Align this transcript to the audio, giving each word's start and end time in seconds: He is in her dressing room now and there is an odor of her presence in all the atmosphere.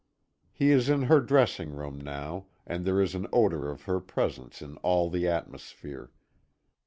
He 0.51 0.71
is 0.71 0.89
in 0.89 1.03
her 1.03 1.21
dressing 1.21 1.69
room 1.75 1.99
now 2.01 2.47
and 2.65 2.85
there 2.85 2.99
is 2.99 3.13
an 3.13 3.27
odor 3.31 3.69
of 3.69 3.83
her 3.83 3.99
presence 3.99 4.59
in 4.59 4.77
all 4.77 5.11
the 5.11 5.27
atmosphere. 5.27 6.09